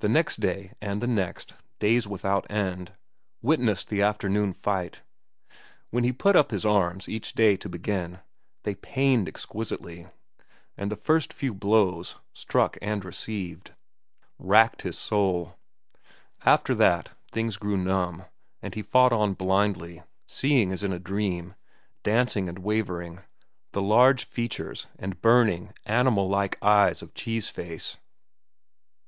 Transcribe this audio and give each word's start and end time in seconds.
The 0.00 0.08
next 0.08 0.40
day 0.40 0.72
and 0.80 1.00
the 1.00 1.06
next, 1.06 1.54
days 1.78 2.08
without 2.08 2.50
end, 2.50 2.94
witnessed 3.40 3.88
the 3.88 4.02
afternoon 4.02 4.52
fight. 4.52 5.02
When 5.90 6.02
he 6.02 6.10
put 6.12 6.34
up 6.34 6.50
his 6.50 6.66
arms, 6.66 7.08
each 7.08 7.34
day, 7.34 7.56
to 7.58 7.68
begin, 7.68 8.18
they 8.64 8.74
pained 8.74 9.28
exquisitely, 9.28 10.08
and 10.76 10.90
the 10.90 10.96
first 10.96 11.32
few 11.32 11.54
blows, 11.54 12.16
struck 12.32 12.76
and 12.82 13.04
received, 13.04 13.70
racked 14.36 14.82
his 14.82 14.98
soul; 14.98 15.56
after 16.44 16.74
that 16.74 17.12
things 17.30 17.56
grew 17.56 17.76
numb, 17.78 18.24
and 18.60 18.74
he 18.74 18.82
fought 18.82 19.12
on 19.12 19.34
blindly, 19.34 20.02
seeing 20.26 20.72
as 20.72 20.82
in 20.82 20.92
a 20.92 20.98
dream, 20.98 21.54
dancing 22.02 22.48
and 22.48 22.58
wavering, 22.58 23.20
the 23.70 23.80
large 23.80 24.24
features 24.24 24.88
and 24.98 25.22
burning, 25.22 25.72
animal 25.86 26.28
like 26.28 26.60
eyes 26.60 27.00
of 27.00 27.14
Cheese 27.14 27.48
Face. 27.48 27.96